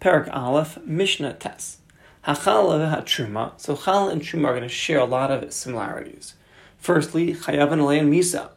[0.00, 1.78] Perak Aleph, Mishnah Tes.
[2.26, 3.52] Hachala v'hatruma.
[3.56, 6.34] So challah and truma are going to share a lot of similarities.
[6.76, 8.50] Firstly, chayav and misa.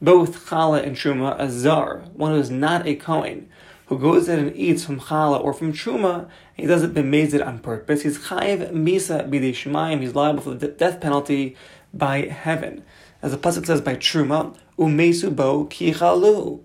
[0.00, 3.48] Both challah and truma, a zar, one who is not a kohen,
[3.86, 7.58] who goes in and eats from challah or from truma, he doesn't bemazed it on
[7.58, 8.02] purpose.
[8.02, 10.00] He's chayav misa b'dei shemayim.
[10.00, 11.56] He's liable for the death penalty
[11.92, 12.84] by heaven.
[13.20, 16.60] As the pasuk says by truma, umesu bo ki chalu.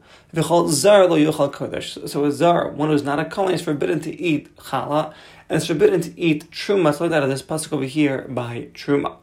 [0.70, 2.08] zar lo yuchal kodesh.
[2.08, 5.14] So a zar, one who is not a kohen, is forbidden to eat challah,
[5.50, 6.94] and it's forbidden to eat truma.
[6.94, 9.18] So like that, this pasuk over here by truma.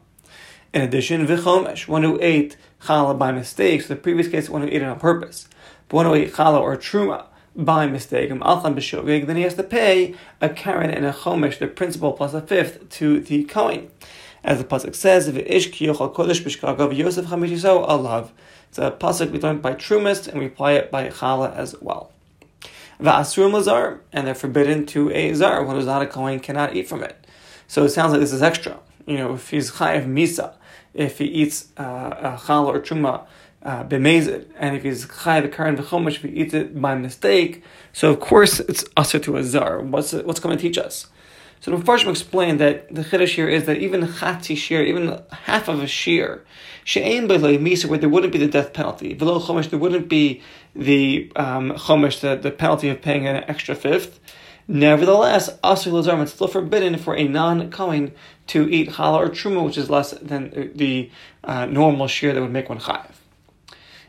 [0.73, 3.81] In addition, v'chomesh, one who ate challah by mistake.
[3.81, 5.47] So the previous case, one who ate it on purpose.
[5.87, 10.15] But one who ate challah or truma by mistake, um, then he has to pay
[10.39, 13.91] a karen and a chomesh, the principal plus a fifth, to the kohen.
[14.43, 18.29] As the pasuk says, "V'ish kiyochal kodesh b'shkagav Yosef chamishiso alav."
[18.71, 22.13] It's a pasuk we learned by Trumas, and we apply it by Chala as well.
[23.01, 25.61] Va'asurim lazar, and they're forbidden to a zar.
[25.65, 27.27] One who's not a kohen cannot eat from it.
[27.67, 28.79] So it sounds like this is extra.
[29.05, 30.53] You know, if he's chayav misa,
[30.93, 33.25] if he eats uh, chala or truma
[33.61, 38.21] uh, and if he's chayav karan v'chomish, if he eats it by mistake, so of
[38.21, 39.81] course it's usher to a zar.
[39.81, 41.07] What's what's going to teach us?
[41.61, 45.67] So the Mepharshim explained that the chiddush here is that even chatzi shear, even half
[45.67, 46.43] of a shear,
[46.83, 50.41] she'ain misa, where there wouldn't be the death penalty, below chomesh, there wouldn't be
[50.75, 54.19] the um, chomesh, the, the penalty of paying an extra fifth.
[54.67, 58.13] Nevertheless, asur lazarm, it's still forbidden for a non-kohen
[58.47, 61.11] to eat challah or truma, which is less than the
[61.43, 63.11] uh, normal shear that would make one chayiv.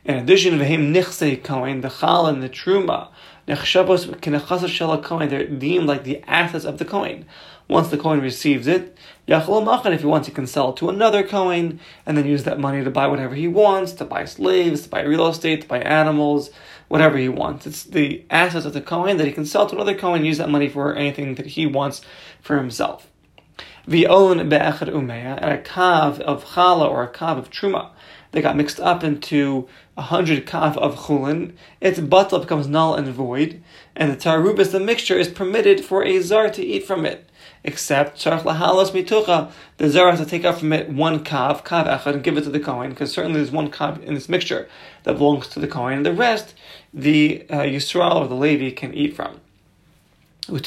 [0.07, 3.09] In addition, v'hem nichse kohen, the challah and the truma,
[3.47, 3.57] they're
[5.47, 7.27] deemed like the assets of the kohen.
[7.69, 11.81] Once the kohen receives it, if he wants, he can sell it to another kohen
[12.05, 15.03] and then use that money to buy whatever he wants, to buy slaves, to buy
[15.03, 16.51] real estate, to buy animals,
[16.89, 17.67] whatever he wants.
[17.67, 20.51] It's the assets of the kohen that he can sell to another kohen, use that
[20.51, 22.03] money for anything that he wants
[22.41, 23.09] for himself.
[23.89, 27.91] Own be'echad umeya, and a kav of chala or a kav of truma
[28.33, 33.09] they got mixed up into a hundred kaf of chulin, its batal becomes null and
[33.09, 33.63] void,
[33.95, 37.29] and the tarubis, the mixture, is permitted for a zar to eat from it.
[37.65, 41.87] Except tzarch lahalos mitucha, the zar has to take out from it one kav, kav
[41.87, 44.69] echad, and give it to the kohen, because certainly there's one kav in this mixture
[45.05, 46.55] that belongs to the kohen, and the rest
[46.93, 49.41] the uh, Yisrael or the Levi can eat from.
[50.49, 50.61] One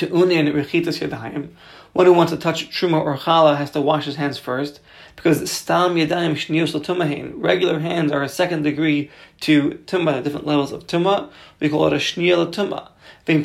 [2.06, 4.80] who wants to touch truma or challah has to wash his hands first,
[5.18, 6.36] because stam yadayim
[6.82, 7.34] tumahin.
[7.36, 11.30] Regular hands are a second degree to tumah, different levels of tumah.
[11.60, 12.90] We call it a shniyah tumah.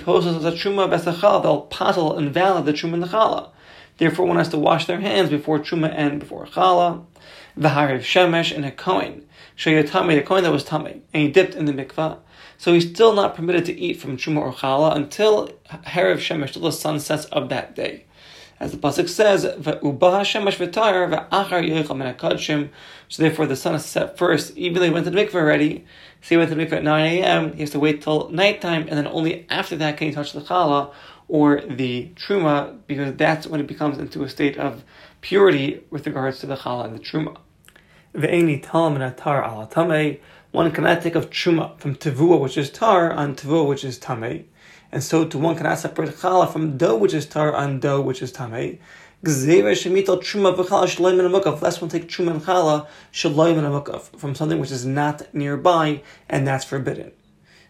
[0.04, 3.48] Posted as a truma besachal, they'll patel and valid the truma and the challah.
[3.98, 7.04] Therefore, one has to wash their hands before truma and before challah.
[7.58, 9.26] V'hariv shemesh and a kohen.
[9.56, 12.18] Shayatami, the kohen that was tamei, and he dipped in the mikvah.
[12.58, 16.62] So he's still not permitted to eat from truma or challah until hariv shemesh, till
[16.62, 18.04] the sun sets of that day.
[18.60, 19.42] As the pasuk says,
[23.08, 24.56] So therefore, the sun is set first.
[24.58, 25.86] Even though he went to the mikveh already,
[26.20, 28.82] so he went to the mikveh at 9 a.m., he has to wait till nighttime,
[28.82, 30.92] and then only after that can he touch the challah
[31.28, 34.84] or the truma, because that's when it becomes into a state of
[35.22, 37.38] purity with regards to the challah and the truma.
[38.12, 38.60] One
[40.72, 44.44] cannot take of truma from tevua, which is tar, on tevua, which is tamei
[44.92, 48.22] and so to one cannot separate challah from dough which is tar on dough which
[48.22, 48.78] is tamei.
[49.24, 51.62] Amukaf.
[51.62, 52.86] Less one take truma and challah
[54.18, 57.12] from something which is not nearby, and that's forbidden.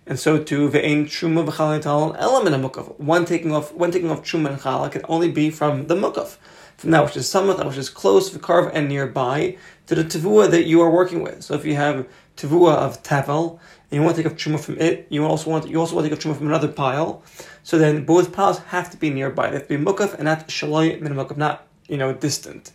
[0.06, 2.98] And so too, ve'ein truma v'challah element amukaf.
[2.98, 6.36] One taking off, one taking off truma and challah can only be from the mukaf,
[6.80, 10.50] from that which is somewhat, that which is close, v'karv and nearby to the tavua
[10.50, 11.42] that you are working with.
[11.42, 12.08] So if you have
[12.38, 13.60] tavua of tavel
[13.90, 16.06] and you want to take a truma from it, you also want you also want
[16.06, 17.22] to take a truma from another pile.
[17.64, 19.50] So then both piles have to be nearby.
[19.50, 22.72] They have to be mukaf and not shaloi min mukaf, not you know distant.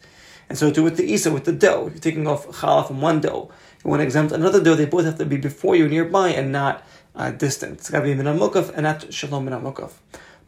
[0.50, 1.88] And so do with the isa with the dough.
[1.88, 3.50] If you're taking off challah from one dough,
[3.84, 4.76] you want to exempt another dough.
[4.76, 6.86] They both have to be before you, nearby, and not
[7.16, 7.80] uh, distant.
[7.80, 9.94] It's got to be min mukaf and not shalom min mukaf.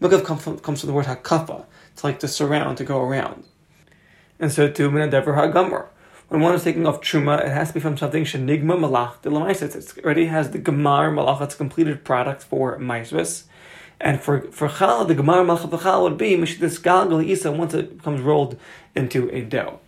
[0.02, 1.66] Mukaf comes from, comes from the word hakafa.
[1.94, 3.46] It's like to surround, to go around.
[4.40, 5.88] And so too min dever hagamor
[6.30, 9.30] when one is taking off truma, it has to be from something shenigma malach de
[9.30, 9.98] la misus.
[9.98, 13.44] It already has the gemar malach, it's a completed product for maisvis.
[14.00, 17.74] And for for challah, the gemar malach of challah would be mishidis galgal isa once
[17.74, 18.60] it becomes rolled
[18.94, 19.80] into a dough.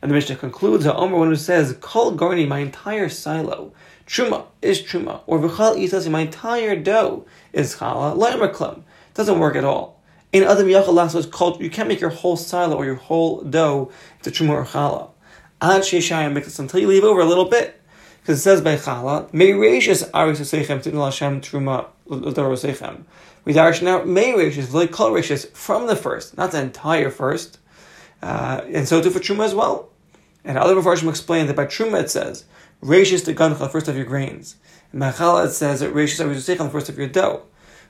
[0.00, 3.72] And the Mishnah concludes, a Omer one who says, Kol garni, my entire silo,
[4.06, 8.84] truma is truma, or v'chal isasi, my entire dough is challah, la'emer
[9.18, 10.00] Doesn't work at all.
[10.32, 13.90] In other miyachal is called, you can't make your whole silo or your whole dough
[14.18, 15.10] into truma or challah.
[15.60, 17.80] Ad Sheshayim Miklas until you leave over a little bit.
[18.20, 23.02] Because it says by Chala, Meireshis Aris Seichem Tidul Hashem Truma L'Dorosechem.
[23.44, 27.58] We darshan out may rishis, like kol rishis, from the first, not the entire first.
[28.22, 29.88] Uh, and so too for truma as well.
[30.44, 32.44] And other Mepharshim explain that by truma it says,
[32.80, 33.34] rishis the
[33.72, 34.54] first of your grains.
[34.92, 37.42] And Machala it says that rishis on the first of your dough.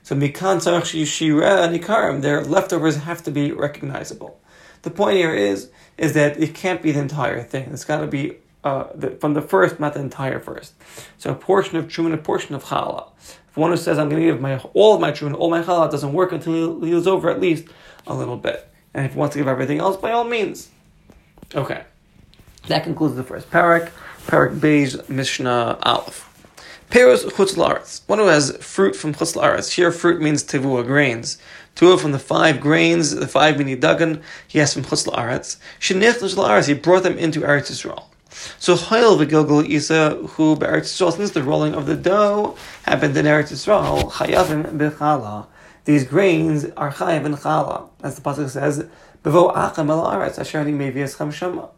[0.03, 4.39] So mikan tzarech shira nikarim, their leftovers have to be recognizable.
[4.81, 7.69] The point here is is that it can't be the entire thing.
[7.73, 10.73] It's got to be uh, the, from the first, not the entire first.
[11.17, 13.09] So a portion of truma a portion of challah.
[13.49, 15.61] If one who says I'm going to give my all of my truma all my
[15.61, 17.67] challah, doesn't work until he, he over at least
[18.07, 18.67] a little bit.
[18.93, 20.69] And if he wants to give everything else, by all means.
[21.53, 21.83] Okay.
[22.67, 23.91] That concludes the first parak.
[24.27, 26.28] Parak Beis Mishnah Aleph.
[26.89, 28.01] Peros chutz la'aretz.
[28.07, 29.73] One who has fruit from chutz la'aretz.
[29.73, 31.37] Here, fruit means tevua, grains.
[31.75, 35.57] Two from the five grains, the five mini dagan, he has from chutz la'aretz.
[35.79, 38.05] Shenichnas la'aretz, he brought them into Eretz Yisrael.
[38.57, 43.25] So chayil v'gilgal isa who be'eretz Yisrael, since the rolling of the dough happened in
[43.25, 45.45] Eretz Yisrael, chayavim b'chala.
[45.85, 47.89] These grains are chayav in chala.
[48.03, 48.85] As the pasuk says,
[49.23, 51.69] bevo acham el aretz asher ani mevi shama.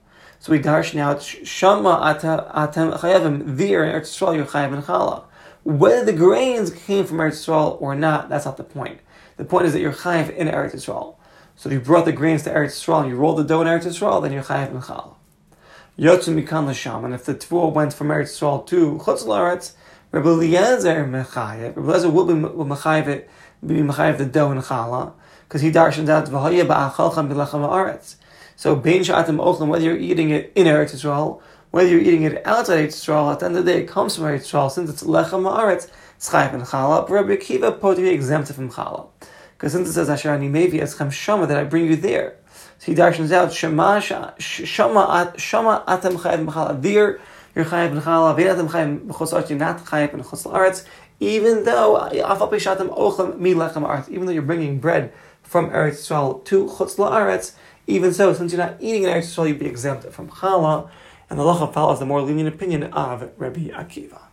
[0.42, 5.26] So we darsh now shama atem chayavim there in Eretz Yisrael you're chayav chala.
[5.64, 9.02] Whether the grains came from Eretz Yisrael or not, that's not the point.
[9.38, 11.16] The point is that you're chayav in Eretz Yisrael.
[11.56, 13.68] So if you brought the grains to Eretz Yisrael and you rolled the dough in
[13.68, 15.14] Eretz Yisrael, then you're chayav in chala.
[16.00, 19.74] Yotzu mikan and if the tvua went from Eretz Yisrael to Chutz La'aretz,
[20.12, 21.76] Rabbi Eliezer mechayev.
[21.76, 23.30] Rabbi Eliezer will be mechayev it,
[23.64, 25.14] be mechayev the dough in chala,
[25.48, 28.16] because he darshans out v'haya ba'achalcham b'lechem haaretz.
[28.62, 31.42] So bein sha'atim ochlim, whether you're eating it in Eretz Yisrael,
[31.72, 34.16] whether you're eating it outside Eretz Yisrael, at the end of the day, it comes
[34.16, 37.08] from Eretz Yisrael, since it's lechem haaretz, it's chayev in chala.
[37.08, 39.08] But Rabbi Akiva be exempted from chala,
[39.58, 42.36] because since it says asher ani mevi eschem shama that I bring you there.
[42.78, 46.80] So he darshans out shama shama shama atem chayev mechala.
[46.80, 47.20] There
[47.56, 48.38] you're chayev mechala.
[48.38, 49.50] Ve'atem chayev mechosot.
[49.50, 50.86] You're not chayev mechos la'aretz.
[51.20, 54.08] Even though afal peshatem ochem mi lechem aretz.
[54.10, 55.12] Even though you're bringing bread
[55.42, 57.54] from Eretz Yisrael to chutz la'aretz.
[57.92, 60.90] Even so, since you're not eating in Eretz Yisrael, you'd be exempt from challah,
[61.30, 64.31] and the lacha follows the more lenient opinion of Rabbi Akiva.